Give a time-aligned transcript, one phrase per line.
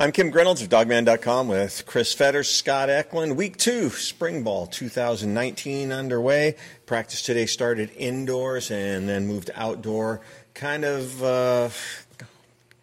[0.00, 3.36] I'm Kim Grinolds of Dawgman.com with Chris Fetters, Scott Eklund.
[3.36, 6.56] Week two, Spring Ball 2019 underway.
[6.84, 10.20] Practice today started indoors and then moved outdoor.
[10.52, 11.68] Kind of, uh,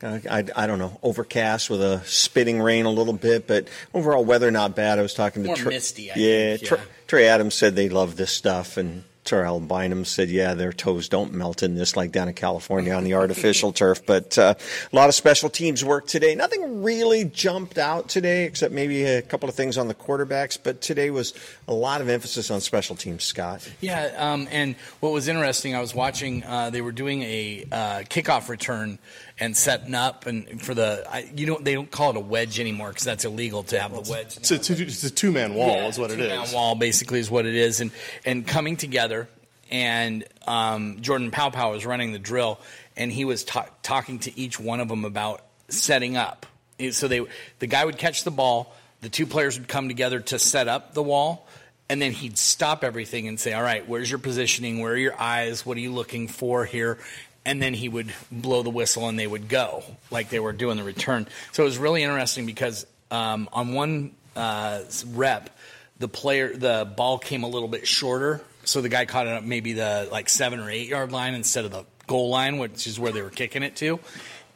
[0.02, 4.50] I, I, don't know, overcast with a spitting rain a little bit, but overall weather
[4.50, 4.98] not bad.
[4.98, 6.86] I was talking to More Trey, misty, I yeah, think, Trey, yeah.
[7.08, 11.34] Trey Adams said they love this stuff, and Terrell Bynum said, yeah, their toes don't
[11.34, 14.06] melt in this like down in California on the artificial turf.
[14.06, 14.56] But uh,
[14.92, 16.34] a lot of special teams work today.
[16.34, 20.58] Nothing really jumped out today, except maybe a couple of things on the quarterbacks.
[20.62, 21.34] But today was
[21.68, 23.70] a lot of emphasis on special teams, Scott.
[23.80, 26.44] Yeah, um, and what was interesting, I was watching.
[26.44, 28.98] Uh, they were doing a uh, kickoff return
[29.42, 32.60] and setting up, and for the I, you don't they don't call it a wedge
[32.60, 34.38] anymore because that's illegal to have the wedge.
[34.38, 36.54] It's a, two, it's a two man wall, Yeah, is what it two-man.
[36.54, 37.92] Wall basically is what it is, and
[38.24, 39.28] and coming together.
[39.72, 42.60] And um, Jordan Paopao was running the drill,
[42.96, 46.46] and he was ta- talking to each one of them about setting up.
[46.92, 47.26] So they,
[47.60, 50.94] the guy would catch the ball, the two players would come together to set up
[50.94, 51.48] the wall,
[51.88, 54.82] and then he'd stop everything and say, "All right, where's your positioning?
[54.82, 55.66] Where are your eyes?
[55.66, 57.00] What are you looking for here?"
[57.44, 60.78] And then he would blow the whistle, and they would go like they were doing
[60.78, 61.28] the return.
[61.52, 65.50] So it was really interesting because um, on one uh, rep,
[65.98, 69.44] the player the ball came a little bit shorter, so the guy caught it up
[69.44, 73.00] maybe the like seven or eight yard line instead of the goal line, which is
[73.00, 74.00] where they were kicking it to,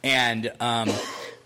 [0.03, 0.89] and um,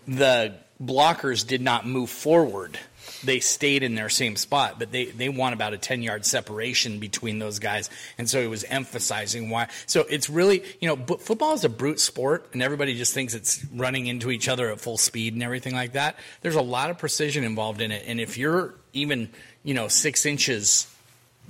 [0.06, 2.78] the blockers did not move forward.
[3.24, 6.98] They stayed in their same spot, but they, they want about a 10 yard separation
[6.98, 7.90] between those guys.
[8.18, 9.68] And so he was emphasizing why.
[9.86, 13.34] So it's really, you know, but football is a brute sport, and everybody just thinks
[13.34, 16.16] it's running into each other at full speed and everything like that.
[16.42, 18.04] There's a lot of precision involved in it.
[18.06, 19.30] And if you're even,
[19.62, 20.86] you know, six inches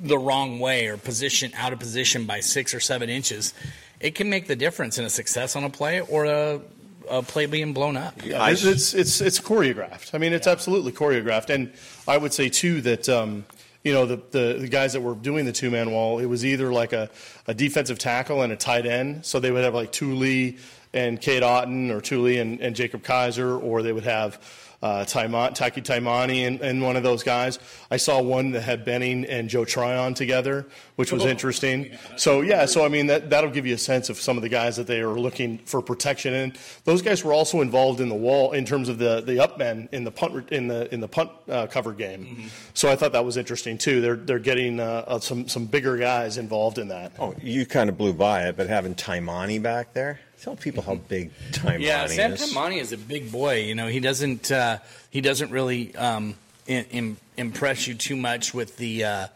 [0.03, 3.53] the wrong way or position out of position by six or seven inches,
[4.01, 6.61] it can make the difference in a success on a play or a,
[7.09, 8.25] a play being blown up.
[8.25, 10.15] Yeah, it's, it's it's it's choreographed.
[10.15, 11.73] I mean, it's absolutely choreographed, and
[12.07, 13.45] I would say too that um,
[13.85, 16.45] you know the, the the guys that were doing the two man wall, it was
[16.45, 17.11] either like a,
[17.47, 20.55] a defensive tackle and a tight end, so they would have like Thule
[20.93, 24.67] and Cade Otton or Thule and, and Jacob Kizer, or they would have.
[24.83, 27.59] Uh, Taima- Taki Taimani and, and one of those guys.
[27.91, 31.91] I saw one that had Benning and Joe Tryon together, which was interesting.
[32.17, 34.49] So yeah, so I mean that that'll give you a sense of some of the
[34.49, 36.33] guys that they are looking for protection.
[36.33, 39.59] And those guys were also involved in the wall in terms of the the up
[39.59, 42.51] men in the punt in the in the punt uh, cover game.
[42.73, 44.01] So I thought that was interesting too.
[44.01, 47.13] They're they're getting uh, uh, some some bigger guys involved in that.
[47.19, 50.97] Oh, you kind of blew by it, but having Taimani back there, tell people how
[50.97, 52.41] big Taimani Yeah, Sam is.
[52.41, 53.63] Taimani is a big boy.
[53.63, 54.79] You know, he doesn't uh,
[55.11, 56.35] he doesn't really um,
[56.67, 59.05] in, in, impress you too much with the.
[59.05, 59.27] Uh,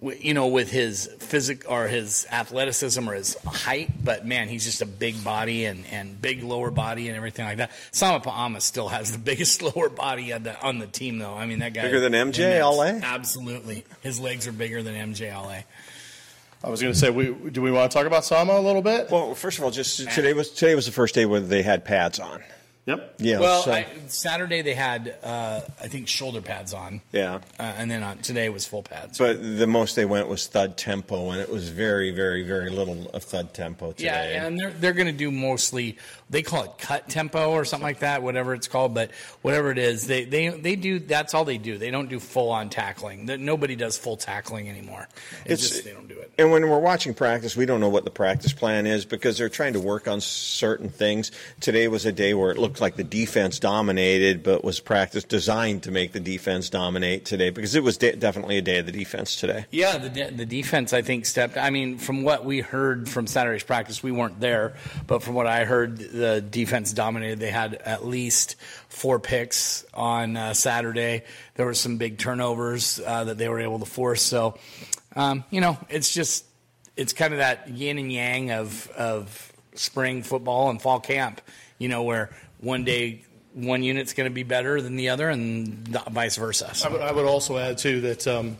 [0.00, 4.64] w- you know, with his physic or his athleticism or his height, but man, he's
[4.64, 7.70] just a big body and, and big lower body and everything like that.
[7.90, 11.34] Sama Pa'ama still has the biggest lower body on the on the team, though.
[11.34, 13.02] I mean, that guy Bigger than MJ immense.
[13.02, 13.08] LA?
[13.08, 15.60] Absolutely, his legs are bigger than MJ LA.
[16.62, 18.82] I was going to say, we, do we want to talk about Sama a little
[18.82, 19.10] bit?
[19.10, 21.84] Well, first of all, just today was today was the first day where they had
[21.84, 22.42] pads on.
[22.88, 23.14] Yep.
[23.18, 23.38] Yeah.
[23.40, 27.40] Well, so- I, Saturday they had uh, I think shoulder pads on, yeah.
[27.58, 29.18] uh, and then on, today was full pads.
[29.18, 33.10] But the most they went was thud tempo, and it was very, very, very little
[33.10, 34.04] of thud tempo today.
[34.32, 35.98] Yeah, and they're they're going to do mostly
[36.30, 38.94] they call it cut tempo or something like that, whatever it's called.
[38.94, 39.10] But
[39.42, 41.76] whatever it is, they they they do that's all they do.
[41.76, 43.26] They don't do full on tackling.
[43.26, 45.06] That nobody does full tackling anymore.
[45.44, 46.32] It's, It's- just they don't do it.
[46.38, 49.48] And when we're watching practice, we don't know what the practice plan is because they're
[49.48, 51.32] trying to work on certain things.
[51.58, 55.82] Today was a day where it looked like the defense dominated, but was practice designed
[55.84, 58.92] to make the defense dominate today because it was de- definitely a day of the
[58.92, 59.66] defense today.
[59.70, 61.56] Yeah, the de- the defense I think stepped.
[61.56, 64.74] I mean, from what we heard from Saturday's practice, we weren't there,
[65.06, 67.40] but from what I heard, the defense dominated.
[67.40, 68.56] They had at least
[68.88, 71.24] four picks on uh, Saturday.
[71.54, 74.22] There were some big turnovers uh, that they were able to force.
[74.22, 74.58] So,
[75.16, 76.44] um, you know, it's just
[76.96, 81.40] it's kind of that yin and yang of of spring football and fall camp.
[81.78, 82.30] You know, where
[82.60, 83.24] one day
[83.54, 86.74] one unit's going to be better than the other, and vice versa.
[86.74, 88.56] So- I would, I would also add too that um,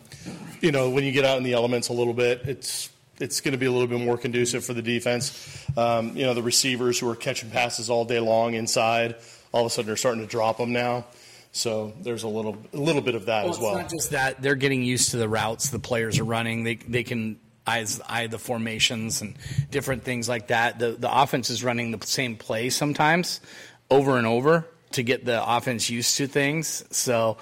[0.61, 2.91] you know when you get out in the elements a little bit, it's
[3.21, 5.67] it's going to be a little bit more conducive for the defense.
[5.77, 9.17] Um, you know the receivers who are catching passes all day long inside,
[9.53, 11.07] all of a sudden they're starting to drop them now.
[11.53, 13.77] So there's a little a little bit of that Well, as well.
[13.79, 16.65] It's not just that they're getting used to the routes the players are running.
[16.65, 19.37] They they can eyes eye the formations and
[19.71, 20.79] different things like that.
[20.79, 23.41] The the offense is running the same play sometimes
[23.91, 26.85] over and over to get the offense used to things.
[26.91, 27.37] So,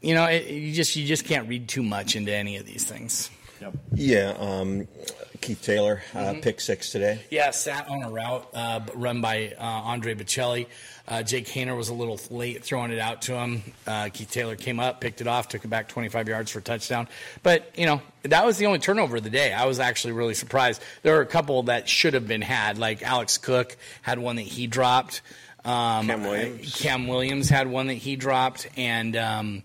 [0.00, 2.84] you know, it, you just you just can't read too much into any of these
[2.84, 3.30] things.
[3.60, 3.72] Yep.
[3.94, 4.86] Yeah, um,
[5.40, 6.40] Keith Taylor, uh, Mm-hmm.
[6.40, 7.20] pick six today.
[7.28, 10.66] Yeah, sat on a route uh, run by uh, Andre Baccellia.
[11.08, 13.62] Uh, Jake Haener was a little late throwing it out to him.
[13.84, 16.62] Uh, Keith Taylor came up, picked it off, took it back 25 yards for a
[16.62, 17.08] touchdown.
[17.42, 19.52] But, you know, that was the only turnover of the day.
[19.52, 20.80] I was actually really surprised.
[21.02, 24.42] There were a couple that should have been had, like Alex Cook had one that
[24.42, 25.22] he dropped.
[25.64, 26.80] Um, Cam Williams.
[26.80, 29.62] Cam Williams had one that he dropped, and um,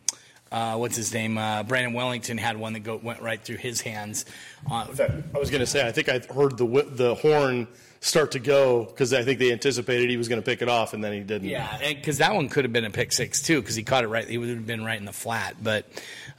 [0.51, 1.37] uh, what's his name?
[1.37, 4.25] Uh, Brandon Wellington had one that go, went right through his hands.
[4.69, 4.85] Uh,
[5.33, 7.67] I was going to say, I think I heard the whi- the horn
[8.01, 10.93] start to go because I think they anticipated he was going to pick it off,
[10.93, 11.47] and then he didn't.
[11.47, 14.07] Yeah, because that one could have been a pick six too, because he caught it
[14.07, 14.27] right.
[14.27, 15.55] He would have been right in the flat.
[15.63, 15.85] But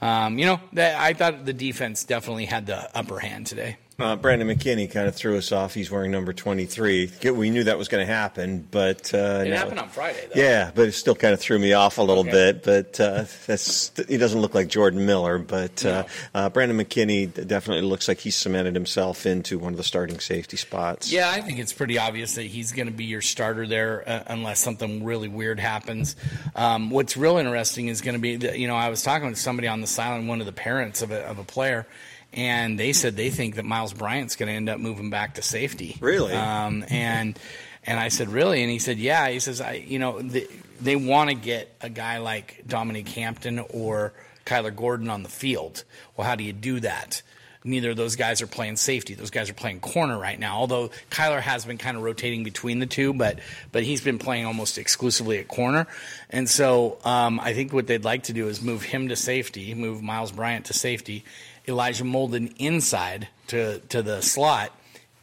[0.01, 3.77] um, you know, that, I thought the defense definitely had the upper hand today.
[3.97, 5.73] Uh, Brandon McKinney kind of threw us off.
[5.73, 7.11] He's wearing number 23.
[7.31, 9.55] We knew that was going to happen, but uh, It no.
[9.55, 10.41] happened on Friday, though.
[10.41, 12.51] Yeah, but it still kind of threw me off a little Okay.
[12.51, 12.63] bit.
[12.63, 15.37] But uh, that's he doesn't look like Jordan Miller.
[15.37, 16.03] But uh,
[16.33, 20.57] uh, Brandon McKinney definitely looks like he's cemented himself into one of the starting safety
[20.57, 21.09] spots.
[21.09, 24.23] Yeah, I think it's pretty obvious that he's going to be your starter there uh,
[24.27, 26.17] unless something really weird happens.
[26.53, 29.39] Um, what's real interesting is going to be, that, you know, I was talking to
[29.39, 31.87] somebody on the sideline, one of the parents of a, of a player,
[32.33, 35.41] and they said they think that Myles Bryant's going to end up moving back to
[35.41, 35.97] safety.
[35.99, 36.33] Really?
[36.33, 37.39] Um, and
[37.85, 38.61] and I said, really?
[38.61, 39.29] And he said, yeah.
[39.29, 40.47] He says, I, you know, they,
[40.81, 44.13] they want to get a guy like Dominic Hampton or
[44.45, 45.83] Kyler Gordon on the field.
[46.17, 47.21] Well, how do you do that?
[47.65, 49.15] Neither of those guys are playing safety.
[49.15, 50.57] Those guys are playing corner right now.
[50.57, 53.39] Although Kyler has been kind of rotating between the two, but
[53.71, 55.87] but he's been playing almost exclusively at corner.
[56.29, 59.73] And so um, I think what they'd like to do is move him to safety,
[59.73, 61.25] move Myles Bryant to safety,
[61.67, 64.71] Elijah Molden inside to to the slot,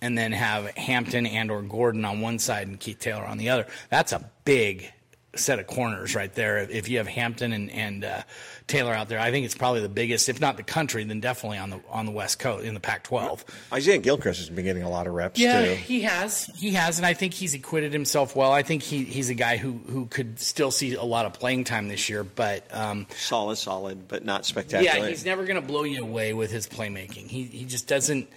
[0.01, 3.51] and then have Hampton and or Gordon on one side and Keith Taylor on the
[3.51, 3.67] other.
[3.89, 4.93] That's a big
[5.35, 6.59] set of corners right there.
[6.59, 8.23] If you have Hampton and, and uh,
[8.67, 11.59] Taylor out there, I think it's probably the biggest, if not the country, then definitely
[11.59, 13.43] on the on the West Coast in the Pac-12.
[13.73, 15.75] Isaiah Gilchrist has been getting a lot of reps Yeah, too.
[15.75, 16.47] he has.
[16.57, 18.53] He has, and I think he's acquitted himself well.
[18.53, 21.65] I think he, he's a guy who, who could still see a lot of playing
[21.65, 24.99] time this year, but um, Solid, solid, but not spectacular.
[25.05, 27.27] yeah, he's never going to blow you away with his playmaking.
[27.29, 28.29] He he just doesn't.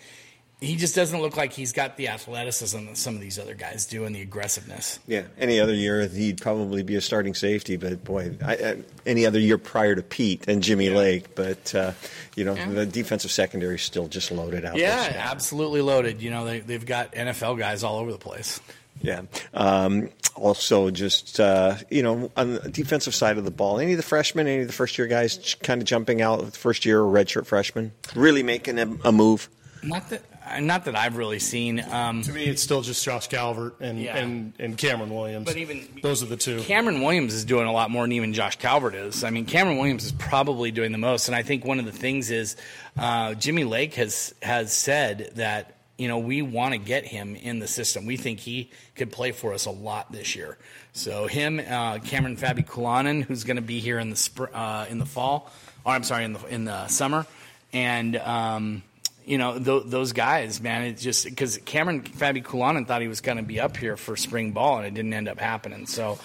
[0.61, 3.85] He just doesn't look like he's got the athleticism that some of these other guys
[3.85, 4.99] do and the aggressiveness.
[5.05, 9.25] Yeah, any other year he'd probably be a starting safety, but boy, I, I, any
[9.25, 11.91] other year prior to Pete and Jimmy Lake, but uh,
[12.35, 12.69] you know Yeah.
[12.69, 14.77] the defensive secondary is still just loaded out.
[14.77, 16.21] Yeah, absolutely loaded.
[16.21, 18.59] You know, they, they've got NFL guys all over the place.
[19.01, 19.23] Yeah.
[19.53, 23.97] Um, also, just uh, you know, on the defensive side of the ball, any of
[23.97, 27.45] the freshmen, any of the first year guys, kind of jumping out, first year redshirt
[27.45, 29.49] freshmen, really making a, a move.
[29.83, 30.23] Not that,
[30.59, 31.79] not that I've really seen.
[31.91, 34.17] Um, To me, it's still just Josh Calvert and, Yeah.
[34.17, 35.45] and, and Cameron Williams.
[35.45, 36.61] But even- those are the two.
[36.61, 39.23] Cameron Williams is doing a lot more than even Josh Calvert is.
[39.23, 41.91] I mean, Cameron Williams is probably doing the most, and I think one of the
[41.91, 42.55] things is
[42.97, 47.59] uh, Jimmy Lake has has said that you know we want to get him in
[47.59, 48.05] the system.
[48.05, 50.57] We think he could play for us a lot this year.
[50.93, 54.97] So him, uh, Kamren Fabiculanan, who's going to be here in the spr- uh, in
[54.99, 55.51] the fall,
[55.85, 57.25] or I'm sorry, in the in the summer,
[57.73, 58.15] and.
[58.17, 58.83] Um,
[59.25, 60.83] you know th- those guys, man.
[60.83, 64.51] It's just because Kamren Fabiculanan thought he was going to be up here for spring
[64.51, 65.85] ball, and it didn't end up happening.
[65.87, 66.17] So,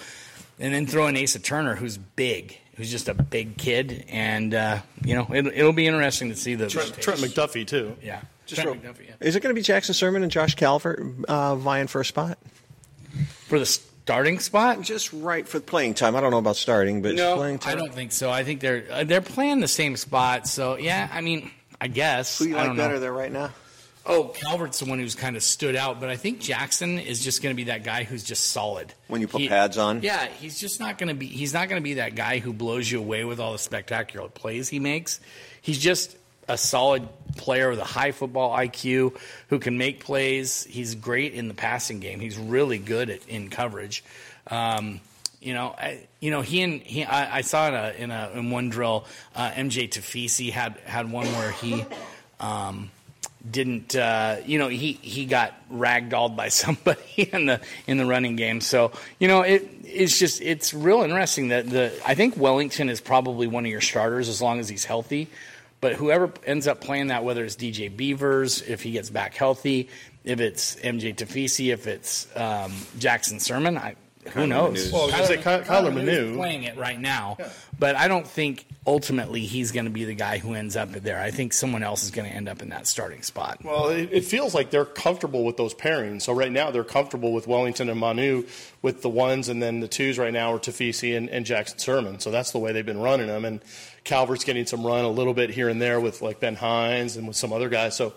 [0.59, 4.79] and then throw in Asa Turner, who's big, who's just a big kid, and uh,
[5.03, 7.95] you know it, it'll be interesting to see the Trent, Trent McDuffie too.
[8.03, 9.13] Yeah, Just Trent real- McDuffie, yeah.
[9.19, 12.37] Is it going to be Jackson Sirmon and Josh Calvert uh, vying for a spot?
[13.47, 14.81] for the starting spot.
[14.81, 16.15] Just right for playing time.
[16.15, 18.31] I don't know about starting, but No, playing I don't think so.
[18.31, 20.47] I think they're uh, they're playing the same spot.
[20.47, 22.99] So yeah, I mean, I guess Who do you I like better know.
[22.99, 23.49] there right now?
[24.05, 27.43] Oh, Calvert's the one who's kind of stood out, but I think Jackson is just
[27.43, 28.93] going to be that guy who's just solid.
[29.07, 30.01] When you put pads on?
[30.01, 31.27] Yeah, he's just not going to be.
[31.27, 34.27] He's not going to be that guy who blows you away with all the spectacular
[34.29, 35.19] plays he makes.
[35.61, 36.15] He's just
[36.47, 37.07] a solid
[37.37, 39.15] player with a high football IQ
[39.49, 40.63] who can make plays.
[40.63, 42.19] He's great in the passing game.
[42.19, 44.03] He's really good at in coverage.
[44.47, 44.99] Um,
[45.41, 47.03] you know, I, you know, he and he.
[47.03, 49.05] I, I saw it in a in one drill,
[49.35, 51.85] uh, MJ Tafisi had had one where he.
[52.39, 52.91] Um,
[53.49, 58.35] didn't uh, you know he he got ragdolled by somebody in the in the running
[58.35, 58.61] game.
[58.61, 63.01] So you know it it's just it's real interesting that the I think Wellington is
[63.01, 65.27] probably one of your starters as long as he's healthy.
[65.79, 69.89] But whoever ends up playing that, whether it's DJ Beavers, if he gets back healthy,
[70.23, 73.95] if it's MJ Tafisi, if it's um, Jackson Sirmon, I
[74.29, 74.73] who knows?
[74.73, 77.37] Manu's- Well, I was gonna say, Ky- Kyler Manu's Manu- playing it right now,
[77.79, 81.19] but I don't think ultimately he's going to be the guy who ends up there.
[81.21, 83.59] I think someone else is going to end up in that starting spot.
[83.63, 86.23] Well, it, it feels like they're comfortable with those pairings.
[86.23, 88.43] So right now they're comfortable with Wellington and Manu
[88.81, 92.19] with the ones, and then the twos right now are Tafisi and, and Jackson Sirmon.
[92.21, 93.45] So that's the way they've been running them.
[93.45, 93.61] And
[94.03, 97.27] Calvert's getting some run a little bit here and there with like Ben Hines and
[97.27, 97.95] with some other guys.
[97.95, 98.13] So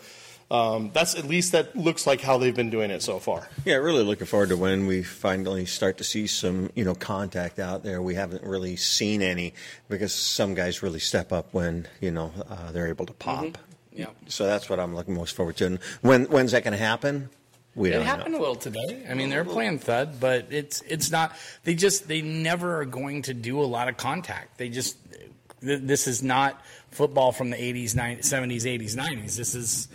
[0.51, 3.49] um, that's at least that looks like how they've been doing it so far.
[3.65, 7.59] Yeah, really looking forward to when we finally start to see some, you know, contact
[7.59, 8.01] out there.
[8.03, 9.55] We haven't really seen any
[9.89, 13.59] because some guys really step up when, you know, uh, they're able to pop.
[13.93, 14.07] Yeah.
[14.27, 15.67] So that's what I'm looking most forward to.
[15.67, 17.31] And when when's that going to happen?
[17.77, 18.39] We It don't happened know.
[18.39, 19.05] a little today.
[19.09, 21.33] I mean, they're playing thud, but it's it's not.
[21.65, 24.59] They just they never are going to do a lot of contact.
[24.59, 24.97] They just
[25.61, 26.61] th- this is not
[26.93, 29.37] football from the 80s, 90s, 70s, 80s, 90s.
[29.37, 29.89] This is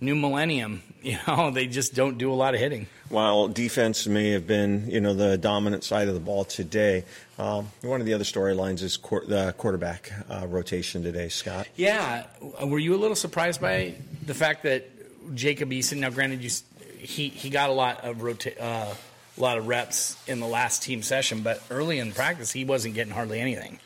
[0.00, 0.82] new millennium.
[1.02, 2.86] You know, they just don't do a lot of hitting.
[3.08, 7.06] While defense may have been, you know, the dominant side of the ball today,
[7.38, 11.68] um, one of the other storylines is quar- the quarterback uh, rotation today, Scott.
[11.74, 12.26] Yeah,
[12.62, 13.94] were you a little surprised by
[14.26, 14.90] the fact that
[15.34, 16.00] Jacob Eason?
[16.00, 16.50] Now, granted, you
[16.98, 18.94] he he got a lot of rota- uh,
[19.38, 22.94] a lot of reps in the last team session, but early in practice, he wasn't
[22.94, 23.78] getting hardly anything.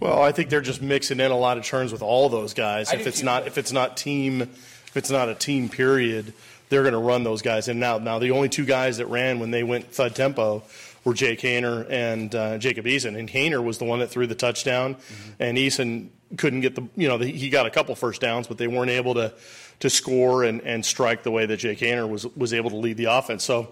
[0.00, 2.90] Well, I think they're just mixing in a lot of turns with all those guys.
[2.92, 3.24] I If it's too.
[3.24, 6.34] not if it's not team if it's not a team period,
[6.68, 8.02] they're going to run those guys in and out.
[8.02, 10.62] Now, the only two guys that ran when they went thud tempo
[11.04, 13.18] were Jake Haener and uh, Jacob Eason.
[13.18, 14.96] And Haener was the one that threw the touchdown,
[15.38, 18.58] and Eason couldn't get the you know the, he got a couple first downs, but
[18.58, 19.32] they weren't able to
[19.80, 22.96] to score and, and strike the way that Jake Haener was was able to lead
[22.96, 23.44] the offense.
[23.44, 23.68] So.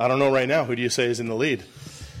[0.00, 0.64] I don't know right now.
[0.64, 1.64] Who do you say is in the lead?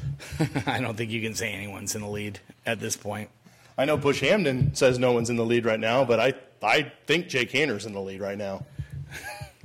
[0.66, 3.30] I don't think you can say anyone's in the lead at this point.
[3.76, 6.92] I know Bush Hamdan says no one's in the lead right now, but I, I
[7.06, 8.64] think Jake Haener's in the lead right now.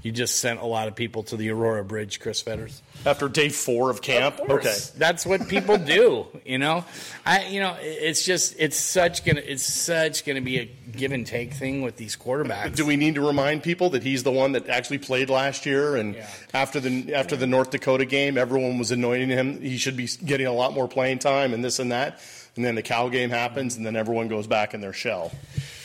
[0.01, 2.81] You just sent a lot of people to the Aurora Bridge, Chris Fetters.
[3.05, 4.37] After day four of camp?
[4.37, 4.49] Of.
[4.49, 4.75] Okay.
[4.97, 6.27] that's what people do.
[6.45, 6.83] You know,
[7.25, 11.25] I you know it's just it's such gonna it's such gonna be a give and
[11.25, 12.75] take thing with these quarterbacks.
[12.75, 15.95] Do we need to remind people that he's the one that actually played last year?
[15.95, 16.27] And Yeah.
[16.53, 19.61] after the after the North Dakota game, everyone was anointing him.
[19.61, 22.19] He should be getting a lot more playing time and this and that.
[22.57, 25.31] And then the Cal game happens, and then everyone goes back in their shell.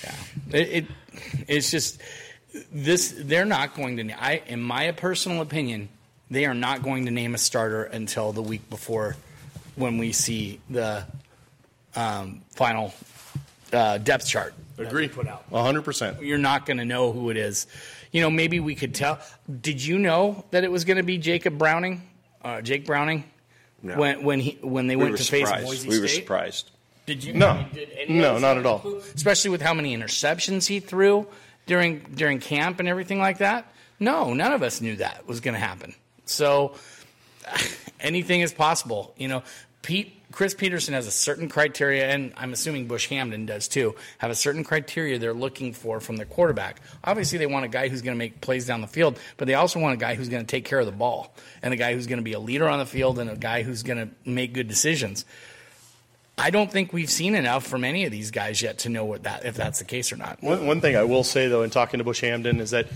[0.03, 0.15] Yeah.
[0.53, 0.87] It, it
[1.47, 2.01] it's just
[2.73, 5.89] this they're not going to I in my personal opinion
[6.31, 9.17] they are not going to name a starter until the week before
[9.77, 11.05] when we see the
[11.97, 12.93] um, final
[13.73, 15.09] uh, depth chart Agree.
[15.09, 15.45] put out.
[15.51, 16.23] hundred percent.
[16.23, 17.67] You're not going to know who it is.
[18.13, 19.19] You know, maybe we could tell.
[19.61, 22.03] Did you know that it was going to be Jacob Browning,
[22.43, 23.25] uh, Jake Browning,
[23.83, 23.97] No.
[23.99, 25.67] when when he when they We went were to face surprised.
[25.67, 26.01] Boise we State?
[26.03, 26.71] were surprised.
[27.09, 27.33] Did you?
[27.33, 27.65] No.
[27.73, 28.81] Did No, not at all.
[28.81, 28.99] clue?
[29.15, 31.27] Especially with how many interceptions he threw
[31.65, 33.73] during during camp and everything like that.
[33.99, 35.95] No, none of us knew that was going to happen.
[36.27, 36.75] So
[38.01, 39.15] anything is possible.
[39.17, 39.43] You know,
[39.81, 43.95] Pete Chris Petersen has a certain criteria, and I'm assuming Bush Hamdan does too.
[44.19, 46.83] Have a certain criteria they're looking for from their quarterback.
[47.03, 49.55] Obviously, they want a guy who's going to make plays down the field, but they
[49.55, 51.95] also want a guy who's going to take care of the ball, and a guy
[51.95, 54.31] who's going to be a leader on the field, and a guy who's going to
[54.31, 55.25] make good decisions.
[56.39, 59.25] I don't think we've seen enough from any of these guys yet to know what
[59.25, 60.43] that if that's the case or not.
[60.43, 62.87] One, one thing I will say, though, in talking to Bush Hamdan, is that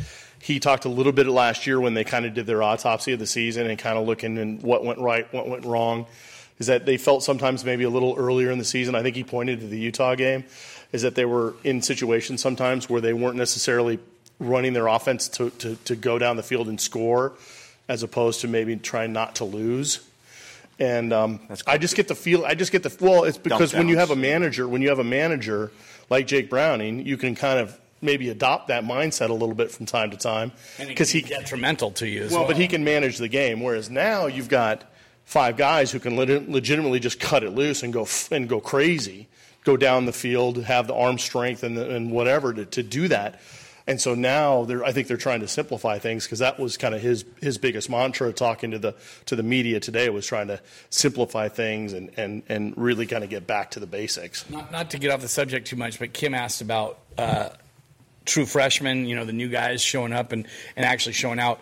[0.40, 3.18] he talked a little bit last year when they kind of did their autopsy of
[3.18, 6.06] the season and kind of looking and what went right, what went wrong,
[6.58, 8.94] is that they felt sometimes maybe a little earlier in the season.
[8.94, 10.44] I think he pointed to the Utah game,
[10.92, 13.98] is that they were in situations sometimes where they weren't necessarily
[14.38, 17.32] running their offense to, to, to go down the field and score,
[17.88, 20.00] as opposed to maybe trying not to lose.
[20.82, 22.44] And um, I just get the feel.
[22.44, 23.22] I just get the well.
[23.24, 25.70] It's because when you have a manager, when you have a manager
[26.10, 29.86] like Jake Browning, you can kind of maybe adopt that mindset a little bit from
[29.86, 30.50] time to time
[30.88, 31.22] Because he.
[31.22, 32.48] detrimental to you as Well, well.
[32.48, 33.60] but he can manage the game.
[33.60, 34.82] Whereas now you've got
[35.24, 38.60] five guys who can lit- legitimately just cut it loose and go f- and go
[38.60, 39.28] crazy,
[39.62, 43.06] go down the field, have the arm strength and, the, and whatever to, to do
[43.06, 43.40] that.
[43.86, 47.00] And so now I think they're trying to simplify things because that was kind of
[47.00, 48.94] his his biggest mantra talking to the
[49.26, 50.60] to the media today was trying to
[50.90, 54.48] simplify things and, and, and really kind of get back to the basics.
[54.50, 57.50] not, not to get off the subject too much, but Kim asked about uh,
[58.24, 60.46] true freshmen, you know, the new guys showing up and,
[60.76, 61.60] and actually showing out.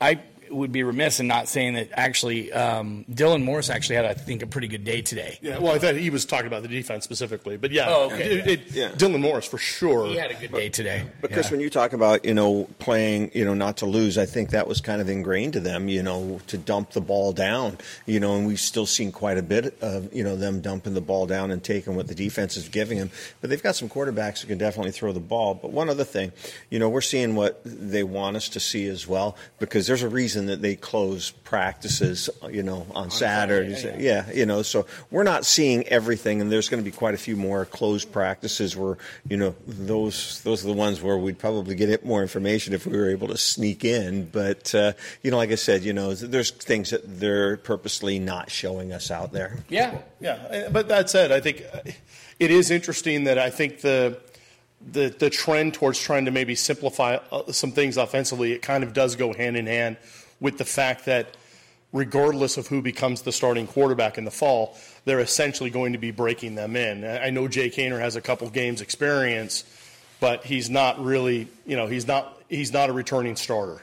[0.00, 0.20] I
[0.52, 4.42] would be remiss in not saying that actually um, Dylan Morris actually had, I think,
[4.42, 5.38] a pretty good day today.
[5.42, 8.22] Yeah, well, I thought he was talking about the defense specifically, but yeah, Oh, okay.
[8.38, 8.90] it- it- Yeah.
[8.90, 10.06] Dylan Morris for sure.
[10.06, 11.02] He had a good day today.
[11.20, 11.52] But Chris, Yeah.
[11.52, 14.66] when you talk about you know playing you know not to lose, I think that
[14.68, 15.88] was kind of ingrained to them.
[15.88, 17.78] You know to dump the ball down.
[18.06, 21.00] You know, and we've still seen quite a bit of you know them dumping the
[21.00, 23.10] ball down and taking what the defense is giving them.
[23.40, 25.54] But they've got some quarterbacks who can definitely throw the ball.
[25.54, 26.32] But one other thing,
[26.70, 30.08] you know, we're seeing what they want us to see as well because there's a
[30.08, 33.82] reason reason that they close practices, you know, on, Saturdays.
[33.82, 37.14] Saturday, yeah, you know, so we're not seeing everything, and there's going to be quite
[37.14, 38.96] a few more closed practices where,
[39.28, 42.96] you know, those those are the ones where we'd probably get more information if we
[42.96, 44.26] were able to sneak in.
[44.26, 48.50] But uh, you know, like I said, you know, there's things that they're purposely not
[48.50, 49.58] showing us out there.
[49.68, 49.98] Yeah.
[50.20, 51.80] Yeah, but that said, I think uh,
[52.38, 54.20] it is interesting that I think the
[54.90, 58.92] the the trend towards trying to maybe simplify uh, some things offensively, it kind of
[58.92, 59.96] does go hand in hand
[60.42, 61.34] with the fact that
[61.92, 66.10] regardless of who becomes the starting quarterback in the fall, they're essentially going to be
[66.10, 67.04] breaking them in.
[67.04, 69.64] I know Jake Haener has a couple games experience,
[70.18, 73.82] but he's not really, you know, he's not he's not a returning starter.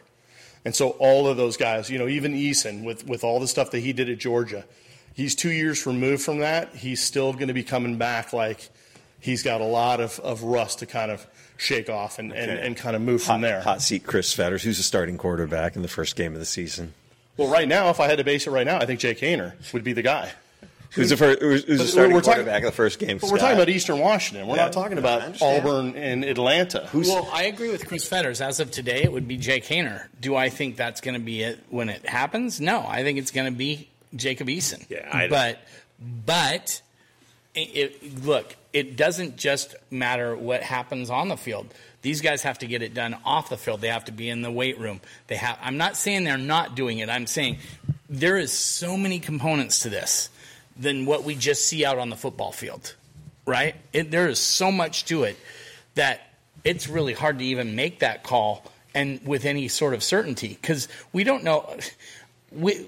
[0.65, 3.71] And so all of those guys, you know, even Eason with with all the stuff
[3.71, 4.65] that he did at Georgia,
[5.13, 6.75] he's 2 years removed from that.
[6.75, 8.69] He's still going to be coming back like
[9.19, 11.25] he's got a lot of, of rust to kind of
[11.59, 12.65] shake off and, and, Okay.
[12.65, 13.61] and kind of move Hot, from there.
[13.61, 16.93] hot seat Chris Fetters, who's the starting quarterback in the first game of the season.
[17.37, 19.53] Well, right now, if I had to base it right now, I think Jake Haener
[19.73, 20.31] would be the guy.
[20.93, 23.19] Who's the, first, who's, who's the But starting we're talking- quarterback of the first game?
[23.19, 24.47] But we're talking about Eastern Washington.
[24.47, 25.39] We're Yeah, not talking about.
[25.41, 26.89] Auburn and Atlanta.
[26.93, 28.41] Well, I agree with Chris Fetters.
[28.41, 30.07] As of today, it would be Jake Haener.
[30.19, 32.59] Do I think that's going to be it when it happens?
[32.59, 34.83] No, I think it's going to be Jacob Eason.
[34.89, 35.59] Yeah, I don't- but
[36.25, 36.81] but
[37.53, 37.59] it,
[38.01, 41.73] it, look, it doesn't just matter what happens on the field.
[42.01, 43.81] These guys have to get it done off the field.
[43.81, 45.01] They have to be in the weight room.
[45.27, 45.57] They have.
[45.61, 47.09] I'm not saying they're not doing it.
[47.09, 47.57] I'm saying
[48.09, 50.29] there is so many components to this
[50.77, 52.95] than what we just see out on the football field,
[53.45, 53.75] right?
[53.91, 55.37] It, there is so much to it
[55.95, 56.21] that
[56.63, 58.63] it's really hard to even make that call
[58.95, 61.77] and with any sort of certainty because we don't know.
[62.51, 62.85] We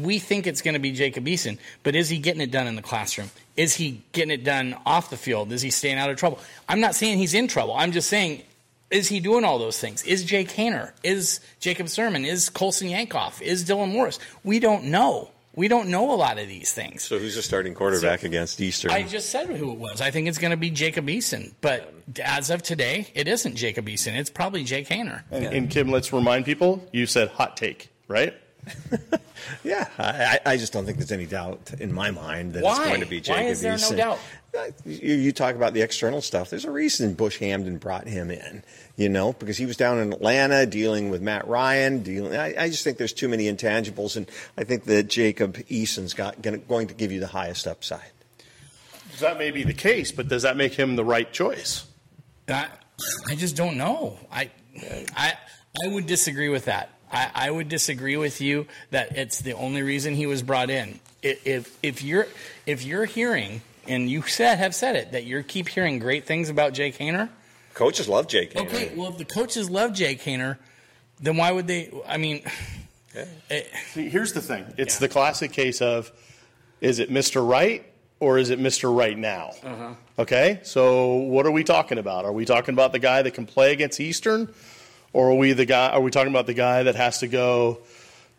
[0.00, 2.76] we think it's going to be Jacob Eason, but is he getting it done in
[2.76, 3.30] the classroom?
[3.56, 5.52] Is he getting it done off the field?
[5.52, 6.38] Is he staying out of trouble?
[6.68, 7.74] I'm not saying he's in trouble.
[7.74, 8.42] I'm just saying,
[8.90, 10.02] is he doing all those things?
[10.04, 10.92] Is Jake Haener?
[11.04, 12.26] Is Jacob Sirmon?
[12.26, 13.40] Is Colson Yankoff?
[13.40, 14.18] Is Dylan Morris?
[14.42, 15.30] We don't know.
[15.56, 17.04] We don't know a lot of these things.
[17.04, 18.90] So who's the starting quarterback So- against Eastern?
[18.90, 20.00] I just said who it was.
[20.00, 21.94] I think it's going to be Jacob Eason, but
[22.24, 24.16] as of today, it isn't Jacob Eason.
[24.16, 25.22] It's probably Jake Haener.
[25.30, 28.34] and, and Kim, let's remind people you said hot take, right?
[29.64, 32.78] yeah, I, I I just don't think there's any doubt in my mind that it's
[32.78, 33.96] going to be Why Jacob is there no Eason.
[33.96, 34.18] doubt?
[34.56, 36.48] Uh, You, you talk about the external stuff.
[36.50, 38.62] There's a reason Bush Hamdan brought him in,
[38.96, 42.02] you know, because he was down in Atlanta dealing with Matt Ryan.
[42.02, 46.14] Dealing, I, I just think there's too many intangibles, and I think that Jacob Eason's
[46.14, 48.10] got gonna, going to give you the highest upside.
[49.20, 51.86] That may be the case, but does that make him the right choice?
[52.48, 52.66] I,
[53.28, 54.18] I just don't know.
[54.30, 54.50] I,
[55.16, 55.34] I,
[55.84, 56.90] I would disagree with that.
[57.14, 60.98] I, I would disagree with you that it's the only reason he was brought in.
[61.22, 62.26] If if you're
[62.66, 66.48] if you're hearing and you said have said it that you keep hearing great things
[66.48, 67.30] about Jake Haener.
[67.72, 68.54] Coaches love Jake.
[68.54, 68.66] Haener.
[68.66, 70.58] Okay, well if the coaches love Jake Haener,
[71.20, 71.90] then why would they?
[72.06, 72.42] I mean,
[73.14, 73.62] it, eh.
[73.92, 76.10] See, here's the thing it's the classic case of
[76.80, 77.48] is it Mr.
[77.48, 78.94] Right or is it Mr.
[78.94, 79.52] Right now?
[79.62, 79.94] Uh-huh.
[80.18, 82.24] Okay, so what are we talking about?
[82.24, 84.52] Are we talking about the guy that can play against Eastern?
[85.14, 85.88] Or are we the guy?
[85.90, 87.78] Are we talking about the guy that has to go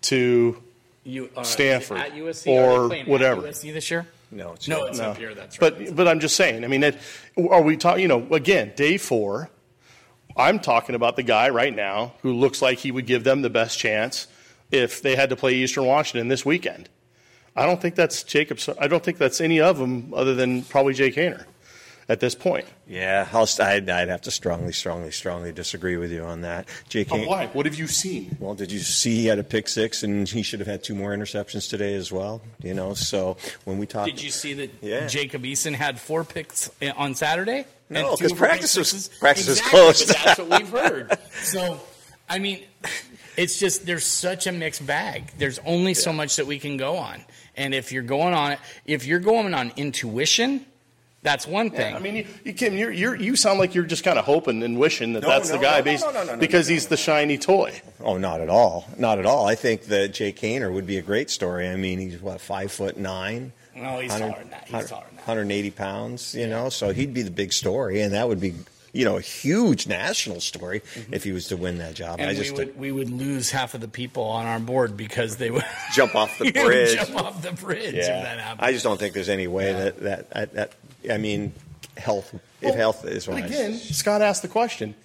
[0.03, 0.61] to
[1.05, 3.41] you, uh, Stanford at USC or Are they playing at whatever.
[3.41, 4.05] USC this year?
[4.29, 5.05] No, it's no, it's No.
[5.11, 5.33] up here.
[5.33, 5.73] That's right.
[5.87, 6.63] But but I'm just saying.
[6.63, 6.97] I mean, it,
[7.37, 8.01] are we talking?
[8.01, 9.49] You know, again, day four.
[10.37, 13.49] I'm talking about the guy right now who looks like he would give them the
[13.49, 14.27] best chance
[14.69, 16.89] if they had to play Eastern Washington this weekend.
[17.55, 18.59] I don't think that's Jacob.
[18.77, 21.45] I don't think that's any of them other than probably Jake Haener
[22.07, 22.65] at this point.
[22.87, 26.67] Yeah, I'll, I'd, I'd have to strongly, strongly, strongly disagree with you on that.
[26.89, 27.45] Jake But Haener- why?
[27.47, 28.37] What have you seen?
[28.39, 30.93] Well, did you see he had a pick six and he should have had two
[30.95, 32.41] more interceptions today as well?
[32.61, 35.07] You know, so when we talk, Did you see that Yeah.
[35.07, 37.65] Jacob Eason had four picks uh, on Saturday?
[37.89, 39.17] No, And 'cause two were practice was- sixes?
[39.19, 40.07] practice was Exactly, closed.
[40.09, 41.17] that's what we've heard.
[41.43, 41.79] So,
[42.29, 42.63] I mean,
[43.37, 45.31] it's just there's such a mixed bag.
[45.37, 47.23] There's only so much that we can go on,
[47.55, 50.65] and if you're going on if you're going on intuition,
[51.25, 51.95] that's one thing.
[51.95, 54.63] I mean, you, you Kim, you're, you're, you sound like you're just kind of hoping
[54.63, 56.39] and wishing that No, that's no, the guy no, no, based, no, no, no, no,
[56.39, 57.81] because no, he's the shiny toy.
[57.99, 59.47] oh, not at all, not at all.
[59.47, 61.67] I think that Jake Haener would be a great story.
[61.67, 63.51] I mean, he's what five foot nine.
[63.75, 64.67] No, he's taller than that.
[64.67, 65.27] He's taller than that.
[65.27, 68.53] 180 pounds, you know, so he'd be the big story, and that would be,
[68.93, 71.13] you know, a huge national story mm-hmm.
[71.13, 72.19] if he was to win that job.
[72.19, 74.95] and I we just would we would lose half of the people on our board
[74.95, 76.95] because they would jump off the bridge.
[76.95, 78.65] jump off the bridge if that happened.
[78.65, 80.71] I just don't think there's any way that, that, that, that,
[81.11, 81.53] I mean,
[81.97, 83.45] health, if health is But wise.
[83.45, 84.95] again, Scott asked the question: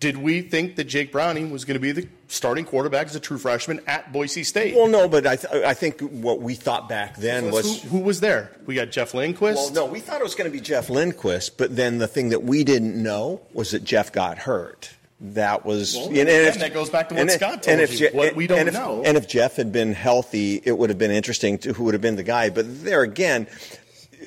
[0.00, 3.20] Did we think that Jake Browning was going to be the starting quarterback as a
[3.20, 4.74] true freshman at Boise State?
[4.76, 7.82] Well, no, but I, th- I think what we thought back then was.
[7.82, 8.50] who, who was there?
[8.66, 9.56] We got Jeff Lindquist.
[9.74, 12.28] Well, no, we thought it was going to be Jeff Lindquist, but then the thing
[12.30, 14.90] that we didn't know was that Jeff got hurt.
[15.20, 15.96] that was.
[15.96, 18.08] Well, and if- that goes back to what and if- Scott and told if you,
[18.12, 19.02] what we don't and if, know.
[19.04, 22.00] And if Jeff had been healthy, it would have been interesting to who would have
[22.02, 22.50] been the guy.
[22.50, 23.48] But there again,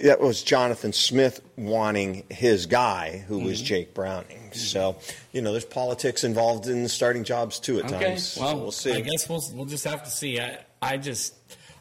[0.04, 3.46] that was Jonathan Smith wanting his guy, who Mm-hmm.
[3.46, 4.52] was Jake Browning.
[4.54, 4.98] So
[5.32, 8.06] you know, there's politics involved in starting jobs too at Okay.
[8.12, 8.38] times.
[8.40, 8.94] Well, so we'll see.
[8.94, 10.40] I guess we'll we'll just have to see.
[10.40, 11.34] I I just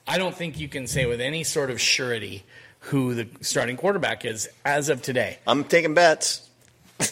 [0.07, 2.45] I don't think you can say with any sort of surety
[2.85, 5.39] who the starting quarterback is as of today.
[5.47, 6.49] I'm taking bets.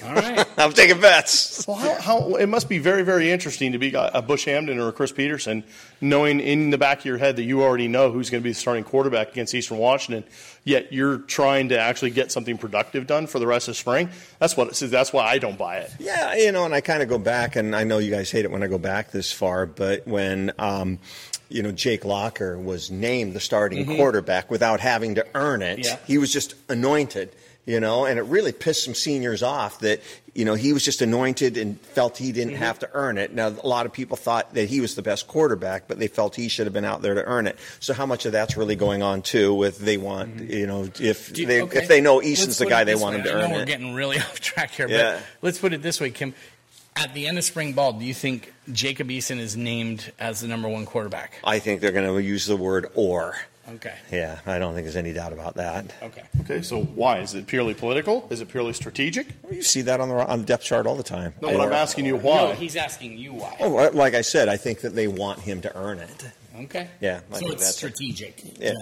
[0.04, 0.46] All right.
[0.58, 1.66] I'm taking bets.
[1.66, 4.88] Well, how, how it must be very, very interesting to be a Bush Hamdan or
[4.88, 5.64] a Chris Petersen,
[6.00, 8.50] knowing in the back of your head that you already know who's going to be
[8.50, 10.24] the starting quarterback against Eastern Washington.
[10.64, 14.10] Yet you're trying to actually get something productive done for the rest of spring.
[14.38, 14.72] That's what.
[14.74, 15.90] That's why I don't buy it.
[15.98, 18.44] Yeah, you know, and I kind of go back, and I know you guys hate
[18.44, 20.98] it when I go back this far, but when, um,
[21.48, 25.96] you know, Jake Locker was named the starting quarterback without having to earn it, Yeah.
[26.06, 27.34] he was just anointed,
[27.68, 30.00] you know, and it really pissed some seniors off that,
[30.32, 32.62] you know, he was just anointed and felt he didn't mm-hmm.
[32.62, 33.34] have to earn it.
[33.34, 36.34] Now, a lot of people thought that he was the best quarterback, but they felt
[36.34, 37.58] he should have been out there to earn it.
[37.78, 40.50] So how much of that's really going on too with they want, mm-hmm.
[40.50, 41.82] you know, if Do- they okay.
[41.82, 43.20] if they know Eason's the guy, they want way.
[43.20, 43.66] him to earn we're it.
[43.66, 45.16] getting really off track here, Yeah.
[45.16, 46.32] but let's put it this way, Kim.
[46.96, 50.48] At the end of spring ball, do you think Jacob Eason is named as the
[50.48, 51.34] number one quarterback?
[51.44, 53.36] I think they're going to use the word or.
[53.68, 53.94] Okay.
[54.10, 55.92] Yeah, I don't think there's any doubt about that.
[56.02, 56.22] Okay.
[56.40, 58.26] Okay, so why is it purely political?
[58.30, 59.26] Is it purely strategic?
[59.50, 61.34] You see that on the on the depth chart all the time.
[61.42, 62.36] No, but I'm asking you why.
[62.48, 63.56] No, he's asking you why.
[63.60, 66.30] Oh, like I said, I think that they want him to earn it.
[66.62, 66.88] Okay.
[67.00, 68.42] Yeah, I So think it's that's- strategic.
[68.58, 68.72] Yeah.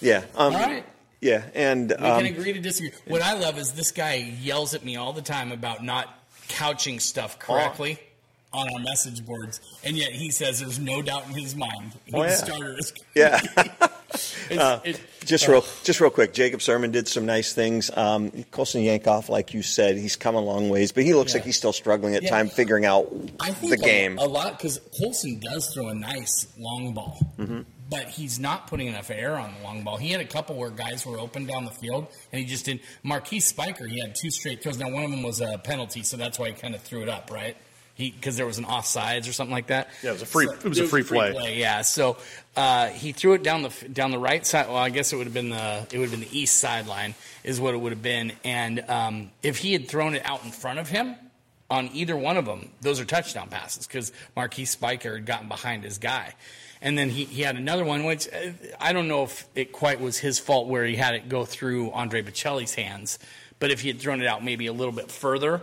[0.00, 0.24] Yeah.
[0.36, 0.84] Um, All right.
[1.20, 2.90] Yeah, and We um, can agree to disagree.
[3.06, 6.08] What I love is this guy yells at me all the time about not
[6.48, 7.98] couching stuff correctly
[8.52, 12.14] on our message boards, and yet he says there's no doubt in his mind his
[12.14, 12.34] Oh, yeah.
[12.34, 12.92] starter is.
[13.14, 13.40] yeah.
[14.50, 16.32] It- Just real, just real quick.
[16.32, 17.92] Jacob Sirmon did some nice things.
[17.96, 21.38] Um, Colson Yankoff, like you said, he's come a long ways, but he looks Yeah.
[21.38, 22.30] like he's still struggling at Yeah.
[22.30, 23.06] time figuring out
[23.38, 24.18] I think the game.
[24.18, 27.60] a, lot because Colson does throw a nice long ball, Mm-hmm.
[27.88, 29.96] but he's not putting enough air on the long ball.
[29.96, 32.80] He had a couple where guys were open down the field, and he just did.
[33.04, 34.76] Marquis Spiker, he had two straight throws.
[34.76, 37.08] Now one of them was a penalty, so that's why he kind of threw it
[37.08, 37.56] up, right?
[37.94, 39.90] He because there was an offsides or something like that.
[40.02, 41.58] Yeah, it was a free- it was a free play.
[41.58, 42.16] Yeah, so
[42.56, 44.68] uh, he threw it down the down the right side.
[44.68, 47.14] Well, I guess it would have been the it would have been the east sideline
[47.44, 48.32] is what it would have been.
[48.44, 51.16] And um, if he had thrown it out in front of him
[51.70, 55.84] on either one of them, those are touchdown passes because Marquis Spiker had gotten behind
[55.84, 56.34] his guy.
[56.80, 60.00] And then he, he had another one, which uh, I don't know if it quite
[60.00, 63.18] was his fault where he had it go through Andre Baccellia's hands.
[63.60, 65.62] But if he had thrown it out maybe a little bit further,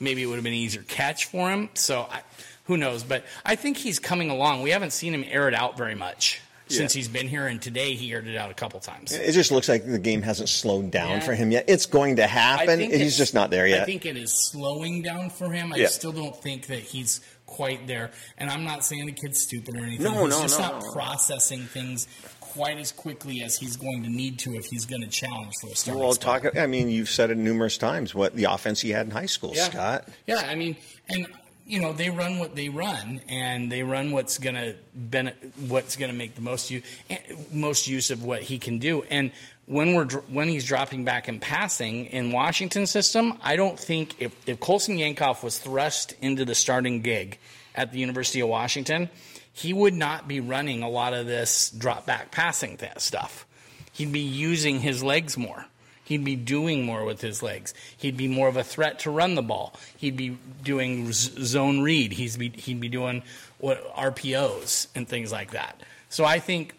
[0.00, 1.68] maybe it would have been an easier catch for him.
[1.74, 2.20] So I,
[2.64, 3.02] who knows?
[3.04, 4.62] But I think he's coming along.
[4.62, 6.98] We haven't seen him air it out very much since Yeah.
[6.98, 9.12] he's been here, and today he aired it out a couple times.
[9.12, 11.20] It just looks like the game hasn't slowed down Yeah.
[11.20, 11.66] for him yet.
[11.68, 12.80] It's going to happen.
[12.80, 13.82] He's just not there yet.
[13.82, 15.72] I think it is slowing down for him.
[15.72, 15.86] I Yeah.
[15.86, 18.10] still don't think that he's quite there.
[18.36, 20.02] And I'm not saying the kid's stupid or anything.
[20.12, 20.90] No, he's no, just no, not no.
[20.92, 22.08] processing things
[22.56, 25.68] quite as quickly as he's going to need to if he's going to challenge for
[25.68, 26.42] a starting well, spot.
[26.42, 26.56] talk.
[26.56, 28.14] I mean, you've said it numerous times.
[28.14, 29.64] What the offense he had in high school, Yeah.
[29.64, 30.08] Scott.
[30.26, 30.76] Yeah, I mean,
[31.08, 31.26] and
[31.66, 35.34] you know they run what they run, and they run what's gonna ben-
[35.68, 37.18] what's gonna make the most use eh,
[37.52, 39.02] most use of what he can do.
[39.10, 39.32] And
[39.66, 44.32] when we're when he's dropping back and passing in Washington system, I don't think if
[44.46, 47.38] if Colson Yankoff was thrust into the starting gig
[47.74, 49.10] at the University of Washington,
[49.56, 53.46] he would not be running a lot of this drop back passing stuff.
[53.90, 55.64] He'd be using his legs more.
[56.04, 57.72] He'd be doing more with his legs.
[57.96, 59.72] He'd be more of a threat to run the ball.
[59.96, 62.12] He'd be doing zone read.
[62.12, 63.22] He's be, he'd be doing
[63.56, 65.80] what RPOs and things like that.
[66.10, 66.74] So I think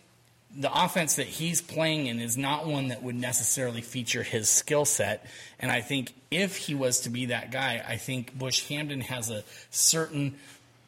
[0.56, 4.86] the offense that he's playing in is not one that would necessarily feature his skill
[4.86, 5.26] set.
[5.60, 9.32] And I think if he was to be that guy, I think Bush Hamdan has
[9.32, 10.36] a certain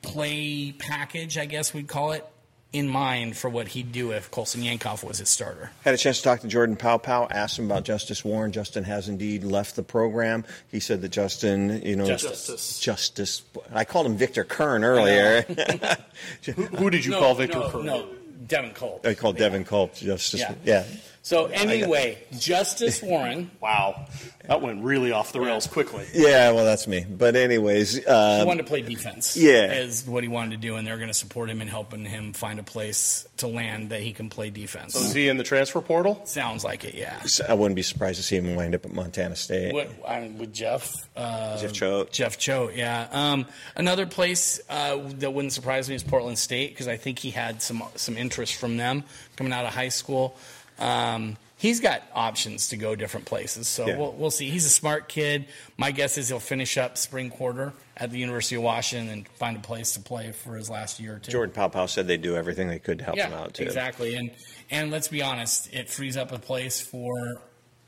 [0.02, 2.26] play package, I guess we'd call it,
[2.72, 5.72] in mind for what he'd do if Colson Yankoff was his starter.
[5.84, 8.52] Had a chance to talk to Jordan Paopao, asked him about Justice Warren.
[8.52, 10.46] Justin has indeed left the program.
[10.70, 12.80] He said that Justin, you know, Justice.
[12.80, 13.42] Justice.
[13.74, 15.42] I called him Victor Curne earlier.
[16.46, 17.84] Who, who did you call Victor no, Curry?
[17.84, 18.08] No,
[18.46, 19.06] Devin Culp.
[19.06, 20.42] I called Devin Culp Justice.
[20.42, 20.54] Yeah.
[20.64, 20.86] Yeah.
[21.30, 24.08] So anyway, Justice Warren Wow,
[24.48, 26.08] that went really off the rails quickly.
[26.12, 27.06] Yeah, well, that's me.
[27.08, 29.38] But anyways, he uh, wanted to play defense.
[29.38, 29.72] yeah.
[29.74, 32.34] is what he wanted to do, and they're going to support him in helping him
[32.34, 34.96] find a place to land that he can play defense.
[34.96, 36.20] Is he in the transfer portal?
[36.26, 37.22] Sounds like it, yeah.
[37.48, 39.72] I wouldn't be surprised to see him wind up at Montana State.
[39.72, 42.12] What I mean, with Jeff, uh, Jeff Choate.
[42.12, 43.08] Jeff Choate, yeah.
[43.12, 47.30] Um, another place uh, that wouldn't surprise me is Portland State because I think he
[47.30, 49.04] had some some interest from them
[49.36, 50.36] coming out of high school.
[50.80, 53.68] Um, he's got options to go different places.
[53.68, 53.98] So Yeah.
[53.98, 54.50] we'll, we'll see.
[54.50, 55.46] He's a smart kid.
[55.78, 59.58] My guess is he'll finish up spring quarter at the University of Washington and find
[59.58, 61.32] a place to play for his last year or two.
[61.32, 63.64] Jordan Paopao said they'd do everything they could to help him out too.
[63.64, 64.16] exactly.
[64.16, 64.32] And
[64.72, 67.42] and let's be honest, it frees up a place for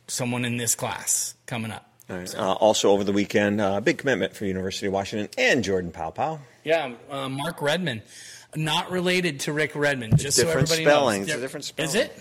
[0.08, 1.88] someone in this class coming up.
[2.10, 2.36] Right.
[2.36, 6.39] Uh, also over the weekend, uh, big commitment for University of Washington and Jordan Paopao.
[6.65, 8.01] Yeah, uh, Mark Redman,
[8.56, 10.17] not related to Rick Redman.
[10.17, 11.25] Just different so everybody spelling.
[11.25, 11.39] knows.
[11.39, 12.12] Different Is it?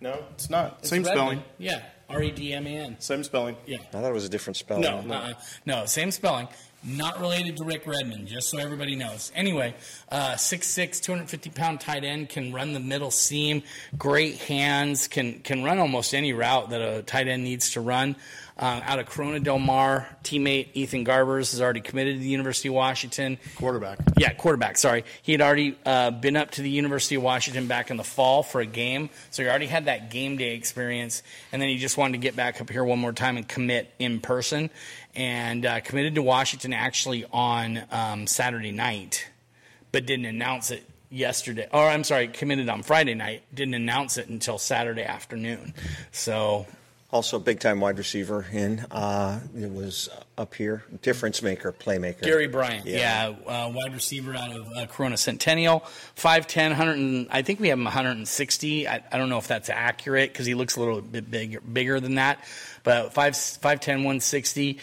[0.00, 0.78] No, it's not.
[0.80, 1.16] It's Same Redman.
[1.16, 1.42] spelling.
[1.58, 2.96] Yeah, R E D M A N.
[3.00, 3.56] Same spelling.
[3.66, 3.78] Yeah.
[3.78, 4.82] I thought it was a different spelling.
[4.82, 5.34] No, uh,
[5.66, 6.48] no, same spelling.
[6.84, 9.32] Not related to Rick Redman, just so everybody knows.
[9.34, 9.74] Anyway,
[10.12, 13.64] uh, 6'6", 250 pound tight end can run the middle seam.
[13.96, 18.14] Great hands, can can run almost any route that a tight end needs to run.
[18.58, 22.66] Uh, out of Corona Del Mar, teammate Ethan Garbers is already committed to the University
[22.66, 23.38] of Washington.
[23.54, 24.00] Quarterback.
[24.16, 24.76] Yeah, quarterback.
[24.76, 28.04] Sorry, he had already uh, been up to the University of Washington back in the
[28.04, 31.78] fall for a game, so he already had that game day experience, and then he
[31.78, 34.70] just wanted to get back up here one more time and commit in person,
[35.18, 39.28] and uh, committed to Washington actually on um, Saturday night,
[39.90, 41.66] but didn't announce it yesterday.
[41.72, 45.74] Or I'm sorry, committed on Friday night, didn't announce it until Saturday afternoon.
[46.12, 46.66] So
[47.10, 48.80] Also, big time wide receiver in.
[48.90, 52.20] Uh, it was up here, difference maker, playmaker.
[52.20, 55.80] Gary Bryant, yeah, uh, wide receiver out of uh, Corona Centennial,
[56.16, 58.86] 5'10", 100 and, I think we have him 160.
[58.86, 61.98] I, I don't know if that's accurate because he looks a little bit bigger, bigger
[61.98, 62.44] than that,
[62.84, 64.78] but 5, 5'10", 160,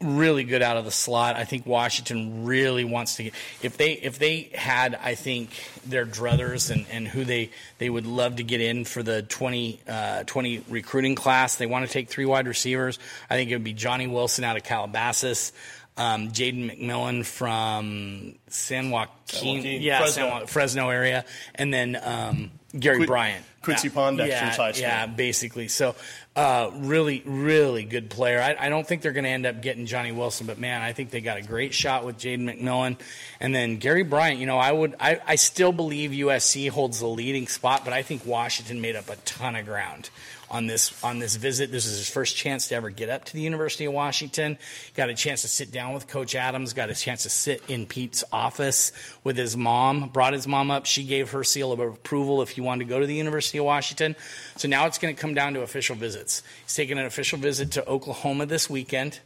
[0.00, 1.36] really good out of the slot.
[1.36, 5.50] I think Washington really wants to get if they if they had I think
[5.86, 9.80] their druthers and, and who they they would love to get in for the 20,
[9.88, 11.56] uh, 20 recruiting class.
[11.56, 12.98] They want to take three wide receivers.
[13.30, 15.52] I think it would be Johnny Wilson out of Calabasas
[15.96, 20.28] um, Jaden McMillan from San Joaquin, yeah, Fresno.
[20.28, 23.88] San Fresno area, and then um, Gary Quin- Bryant, Quincy.
[23.88, 24.82] Pond, yeah, Dexter's high school.
[24.82, 25.68] yeah, basically.
[25.68, 25.94] So,
[26.36, 28.40] uh, really, really good player.
[28.40, 30.92] I, I don't think they're going to end up getting Johnny Wilson, but man, I
[30.92, 32.98] think they got a great shot with Jaden McMillan,
[33.40, 34.38] and then Gary Bryant.
[34.38, 38.02] You know, I would, I, I still believe USC holds the leading spot, but I
[38.02, 40.10] think Washington made up a ton of ground
[40.50, 41.72] on this on this visit.
[41.72, 44.58] This is his first chance to ever get up to the University of Washington.
[44.94, 46.72] Got a chance to sit down with Coach Adams.
[46.72, 48.92] Got a chance to sit in Pete's office
[49.24, 50.08] with his mom.
[50.08, 50.86] Brought his mom up.
[50.86, 53.64] She gave her seal of approval if he wanted to go to the University of
[53.64, 54.16] Washington.
[54.56, 56.42] So now it's going to come down to official visits.
[56.64, 59.20] He's taking an official visit to Oklahoma this weekend.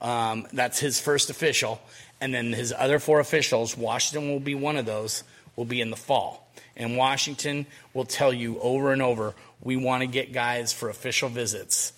[0.00, 1.80] Um, that's his first official,
[2.22, 3.76] and then his other four officials.
[3.76, 5.24] Washington will be one of those.
[5.56, 6.49] Will be in the fall.
[6.80, 11.28] And Washington will tell you over and over, we want to get guys for official
[11.28, 11.92] visits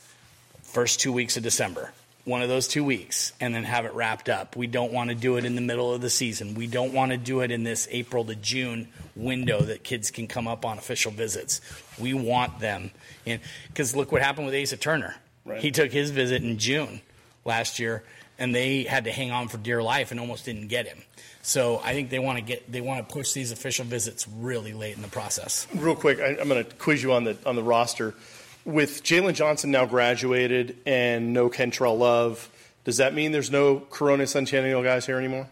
[0.62, 1.92] first two weeks of December.
[2.25, 4.57] One of those two weeks, and then have it wrapped up.
[4.57, 6.55] We don't want to do it in the middle of the season.
[6.55, 10.27] We don't want to do it in this April to June window that kids can
[10.27, 11.61] come up on official visits.
[11.99, 12.90] We want them
[13.25, 15.14] in because look what happened with Asa Turner.
[15.45, 15.61] Right.
[15.61, 17.01] He took his visit in June
[17.45, 18.03] last year,
[18.38, 20.99] and they had to hang on for dear life and almost didn't get him.
[21.42, 24.73] So I think they want to get they want to push these official visits really
[24.73, 25.66] late in the process.
[25.75, 28.14] Real quick, I, I'm going to quiz you on the on the roster.
[28.64, 32.49] With Jalen Johnson now graduated and no Kentrell Love,
[32.85, 35.49] does that mean there's no Corona Centennial guys here anymore?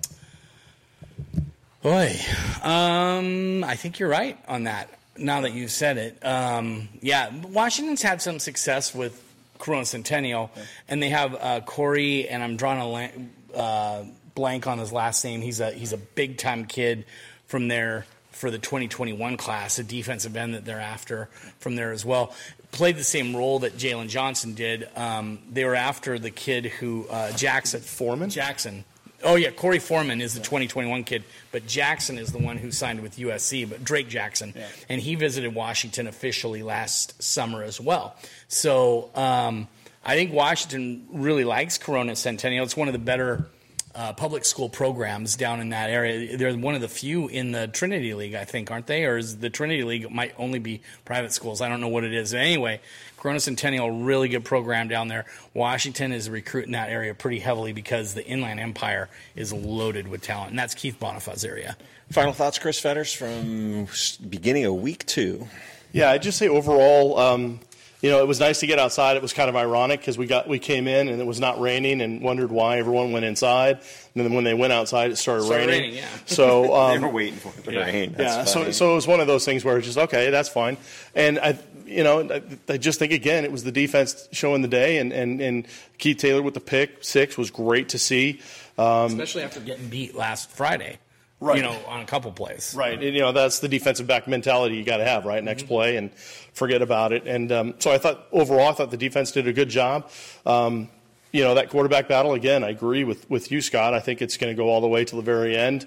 [1.82, 2.14] Boy,
[2.62, 4.90] um, I think you're right on that.
[5.16, 9.20] Now that you've said it, um, yeah, Washington's had some success with
[9.60, 10.50] Corona Centennial,
[10.88, 15.24] and they have uh, Corey, and I'm drawing a la- uh, blank on his last
[15.24, 15.40] name.
[15.40, 17.04] He's a he's a big time kid
[17.46, 22.04] from there for the 2021 class, a defensive end that they're after from there as
[22.04, 22.34] well.
[22.72, 24.88] Played the same role that Jalen Johnson did.
[24.96, 28.30] Um, they were after the kid who uh, Jackson Foreman?
[28.30, 28.84] Jackson.
[29.22, 33.00] Oh yeah, Corey Foreman is the 2021 kid, but Jackson is the one who signed
[33.00, 33.68] with USC.
[33.68, 34.54] But Drake Jackson,
[34.88, 38.16] and he visited Washington officially last summer as well.
[38.48, 39.68] So um,
[40.04, 42.64] I think Washington really likes Corona Centennial.
[42.64, 43.46] It's one of the better
[43.94, 46.36] uh, public school programs down in that area.
[46.36, 49.04] They're one of the few in the Trinity League, I think, aren't they?
[49.04, 51.60] Or is the Trinity League might only be private schools?
[51.60, 52.32] I don't know what it is.
[52.32, 52.80] Anyway,
[53.16, 55.26] Corona Centennial, really good program down there.
[55.54, 60.50] Washington is recruiting that area pretty heavily because the Inland Empire is loaded with talent,
[60.50, 61.76] and that's Keith Bhonapha's area.
[62.10, 63.86] Final thoughts, Chris Fetters, from
[64.28, 65.46] beginning of week two.
[65.92, 67.60] Yeah, I'd just say overall, um,
[68.02, 69.16] you know, it was nice to get outside.
[69.16, 71.60] It was kind of ironic because we got we came in and it was not
[71.60, 73.80] raining and wondered why everyone went inside.
[74.14, 75.80] And then when they went outside, it started, Started raining.
[75.82, 76.08] raining, yeah.
[76.26, 78.14] So um, they were waiting for it to rain.
[78.16, 80.48] That's yeah, so so it was one of those things where it's just okay, that's
[80.48, 80.76] fine.
[81.14, 84.68] And I, you know, I, I just think again, it was the defense showing the
[84.68, 85.66] day, and and and
[85.98, 88.40] Keith Taylor with the pick six was great to see.
[88.78, 90.98] Um, Especially after getting beat last Friday.
[91.40, 91.56] Right.
[91.56, 92.74] You know, on a couple plays.
[92.76, 93.02] Right.
[93.02, 95.42] And, you know, that's the defensive back mentality you got to have, right?
[95.42, 97.26] Next play and forget about it.
[97.26, 100.10] And um, so I thought overall, I thought the defense did a good job.
[100.44, 100.90] Um,
[101.32, 103.94] you know, that quarterback battle, again, I agree with, with you, Scott.
[103.94, 105.86] I think it's going to go all the way to the very end.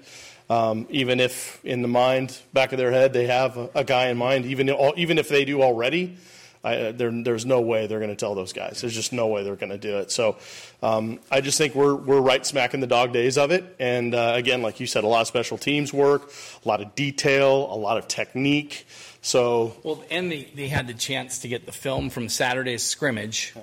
[0.50, 4.08] Um, even if in the mind, back of their head, they have a, a guy
[4.08, 6.16] in mind, even, even if they do already,
[6.64, 8.80] I, uh, there, there's no way they're going to tell those guys.
[8.80, 10.10] There's just no way they're going to do it.
[10.10, 10.36] So
[10.82, 13.76] um, I just think we're, we're right smack in the dog days of it.
[13.78, 16.32] And uh, again, like you said, a lot of special teams work,
[16.64, 18.86] a lot of detail, a lot of technique.
[19.20, 23.54] So Well, and they, they had the chance to get the film from Saturday's scrimmage,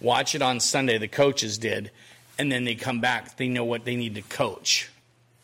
[0.00, 1.90] watch it on Sunday, the coaches did,
[2.38, 3.36] and then they come back.
[3.36, 4.90] They know what they need to coach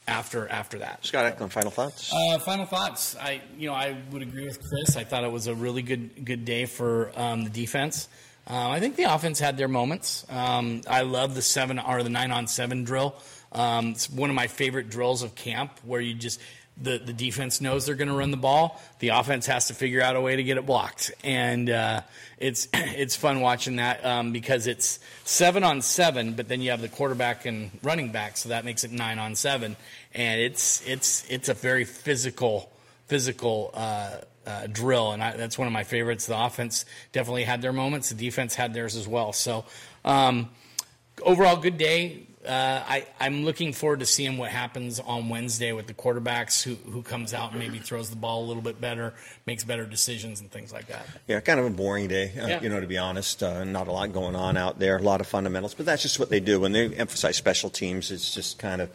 [0.07, 1.05] after after that.
[1.05, 2.13] Scott Eklund, final thoughts?
[2.13, 3.17] Uh, final thoughts.
[3.17, 4.97] I you know I would agree with Chris.
[4.97, 8.09] I thought it was a really good good day for um, the defense.
[8.49, 10.27] Uh, I think the offense had their moments.
[10.29, 13.15] Um, I love the seven or the nine on seven drill.
[13.53, 16.41] Um, it's one of my favorite drills of camp where you just
[16.77, 18.83] the, the defense knows they're going to run the ball.
[18.99, 22.03] The offense has to figure out a way to get it blocked, and uh,
[22.39, 26.81] it's it's fun watching that um, because it's seven on seven, but then you have
[26.81, 29.77] the quarterback and running back, so that makes it nine on seven,
[30.13, 32.71] and it's it's it's a very physical
[33.07, 36.27] physical uh, uh, drill, and I, that's one of my favorites.
[36.27, 39.33] The offense definitely had their moments, the defense had theirs as well.
[39.33, 39.65] So
[40.05, 40.51] um,
[41.23, 42.24] overall, good day.
[42.47, 46.75] Uh, I, I'm looking forward to seeing what happens on Wednesday with the quarterbacks who,
[46.91, 49.15] who comes out and maybe throws the ball a little bit better,
[49.47, 51.07] makes better decisions and things like that.
[51.27, 52.63] Yeah, kind of a boring day, uh, Yeah.
[52.63, 53.43] you know, to be honest.
[53.43, 56.19] Uh, not a lot going on out there, a lot of fundamentals, but that's just
[56.19, 56.61] what they do.
[56.61, 58.91] When they emphasize special teams, it's just kind of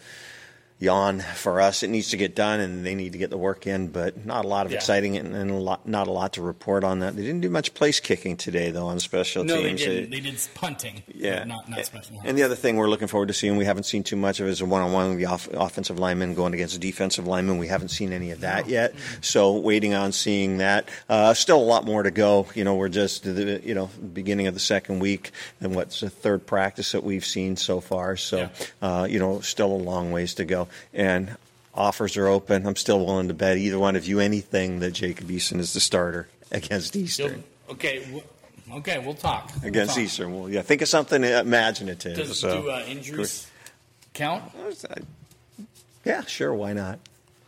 [0.82, 1.84] yawn for us.
[1.84, 4.46] It needs to get done, and they need to get the work in, but not
[4.46, 4.78] a lot of Yeah.
[4.78, 7.18] exciting and, and a lot, not a lot to report on that.
[7.18, 9.82] They didn't do much place kicking today, though, on special No, they teams.
[9.82, 10.10] didn't.
[10.12, 11.44] They did punting, Yeah.
[11.44, 12.22] not, not special.
[12.24, 14.48] And the other thing we're looking forward to seeing, we haven't seen too much of,
[14.48, 17.58] is a one-on-one with the off- offensive lineman going against the defensive lineman.
[17.58, 20.88] We haven't seen any of that yet, so waiting on seeing that.
[21.10, 22.48] Uh, still a lot more to go.
[22.56, 26.10] You know, we're just the you know beginning of the second week, and what's the
[26.10, 28.16] third practice that we've seen so far.
[28.16, 28.50] So,
[28.82, 30.68] uh, you know, still a long ways to go.
[30.94, 31.38] And
[31.74, 32.66] offers are open.
[32.66, 35.80] I'm still willing to bet either one of you anything that Jacob Eason is the
[35.80, 37.44] starter against Eastern.
[37.70, 38.24] Okay, w-
[38.74, 39.52] okay, we'll talk.
[39.62, 40.04] We'll Against talk.
[40.04, 42.18] Eastern, well, yeah, think of something imaginative.
[42.18, 42.62] Does so.
[42.64, 43.48] do uh, injuries
[44.14, 44.52] count?
[46.04, 46.54] Yeah, sure.
[46.54, 47.00] Why not?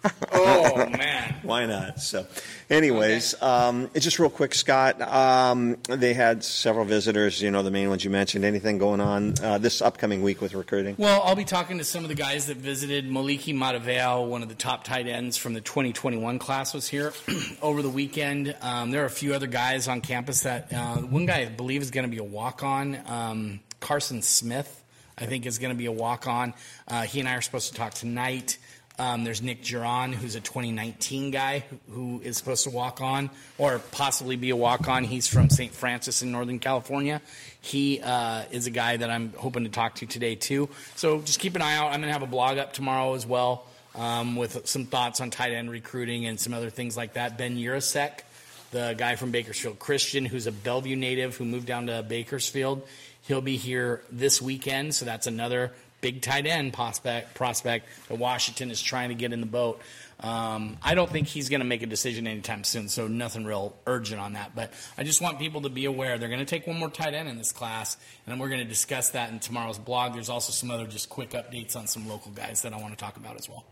[0.33, 1.35] Oh man.
[1.43, 1.99] Why not?
[1.99, 2.25] So,
[2.69, 5.01] anyways, um, just real quick, Scott.
[5.01, 7.41] Um, they had several visitors.
[7.41, 8.45] You know, the main ones you mentioned.
[8.45, 10.95] Anything going on uh, this upcoming week with recruiting?
[10.97, 13.07] Well, I'll be talking to some of the guys that visited.
[13.09, 17.13] Maliki Mataveo, one of the top tight ends from the 2021 class, was here
[17.61, 18.55] over the weekend.
[18.61, 21.81] Um, there are a few other guys on campus that uh, one guy I believe
[21.81, 22.97] is going to be a walk on.
[23.07, 24.83] Um, Carson Smith,
[25.17, 26.53] I think, is going to be a walk on.
[26.87, 28.57] Uh, he and I are supposed to talk tonight.
[29.01, 33.29] Um, there's Nick Giron, who's a 2019 guy who who is supposed to walk on
[33.57, 35.03] or possibly be a walk on.
[35.03, 35.73] He's from St.
[35.73, 37.21] Francis in Northern California.
[37.61, 40.69] He uh, is a guy that I'm hoping to talk to today, too.
[40.95, 41.87] So just keep an eye out.
[41.87, 45.29] I'm going to have a blog up tomorrow as well um, with some thoughts on
[45.29, 47.37] tight end recruiting and some other things like that.
[47.37, 48.19] Ben Yurosek,
[48.71, 52.87] the guy from Bakersfield Christian, who's a Bellevue native who moved down to Bakersfield,
[53.23, 54.95] he'll be here this weekend.
[54.95, 59.39] So that's another big tight end prospect prospect that Washington is trying to get in
[59.39, 59.81] the boat.
[60.19, 63.75] Um, I don't think he's going to make a decision anytime soon, so nothing real
[63.87, 64.55] urgent on that.
[64.55, 67.15] But I just want people to be aware they're going to take one more tight
[67.15, 70.13] end in this class, and we're going to discuss that in tomorrow's blog.
[70.13, 73.03] There's also some other just quick updates on some local guys that I want to
[73.03, 73.65] talk about as well.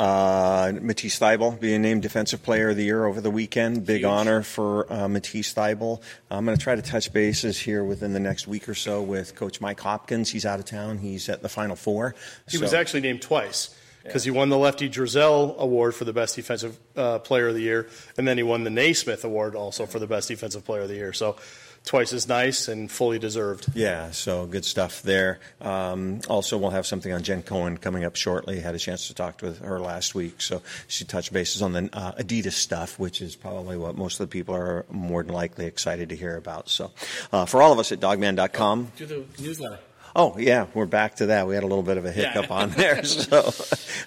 [0.00, 3.84] Uh, Matisse Thybulle being named Defensive Player of the Year over the weekend.
[3.84, 4.04] Big Huge.
[4.06, 6.00] honor for uh, Matisse Thybulle.
[6.30, 9.34] I'm going to try to touch bases here within the next week or so with
[9.34, 10.30] Coach Mike Hopkins.
[10.30, 10.96] He's out of town.
[10.96, 12.14] He's at the Final Four.
[12.48, 16.14] He So- was actually named twice because he won the Lefty Driesell Award for the
[16.14, 17.86] best defensive uh, player of the year,
[18.16, 20.94] and then he won the Naismith Award also for the best defensive player of the
[20.94, 21.12] year.
[21.12, 21.36] So
[21.84, 23.66] twice as nice and fully deserved.
[23.74, 25.40] Yeah, so good stuff there.
[25.60, 28.60] Um, also, we'll have something on Jen Cohen coming up shortly.
[28.60, 31.90] Had a chance to talk with her last week, so she touched bases on the
[31.92, 35.66] uh, Adidas stuff, which is probably what most of the people are more than likely
[35.66, 36.68] excited to hear about.
[36.68, 36.92] So,
[37.32, 39.78] uh, for all of us at Dawgman.com, Do the newsletter.
[40.16, 41.46] Oh yeah, we're back to that.
[41.46, 42.54] We had a little bit of a hiccup Yeah.
[42.54, 43.52] on there, so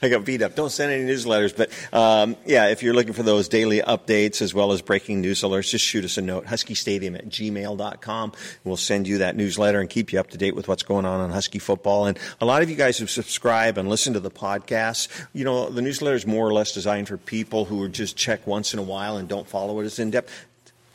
[0.02, 0.56] I got beat up.
[0.56, 4.54] Don't send any newsletters, but um, yeah, if you're looking for those daily updates as
[4.54, 8.34] well as breaking news alerts, just shoot us a note, huskystadium at gmail.com.
[8.64, 11.22] We'll send you that newsletter and keep you up to date with what's going on
[11.22, 12.06] on Husky football.
[12.08, 15.70] And a lot of you guys who subscribe and listen to the podcast, you know,
[15.70, 18.80] the newsletter is more or less designed for people who are just check once in
[18.80, 20.32] a while and don't follow it as in depth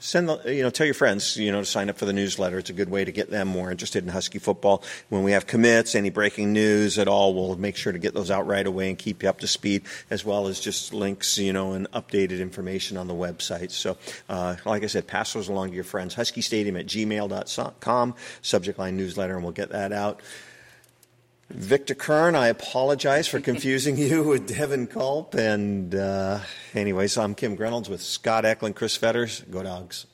[0.01, 2.59] send the, you know tell your friends you know to sign up for the newsletter.
[2.59, 4.83] It's a good way to get them more interested in husky football.
[5.09, 8.31] When we have commits any breaking news at all we'll make sure to get those
[8.31, 11.53] out right away and keep you up to speed as well as just links you
[11.53, 13.71] know and updated information on the website.
[13.71, 13.97] So
[14.29, 16.15] uh, like i said pass those along to your friends.
[16.15, 20.21] Husky stadium at gmail.com subject line newsletter and we'll get that out
[21.51, 25.35] Victor Curne, I apologize for confusing you with Devin Culp.
[25.35, 26.41] And, uh,
[26.75, 29.41] anyways, I'm Kim Grinolds with Scott Eklund, Chris Fetters.
[29.51, 30.07] Go Dogs.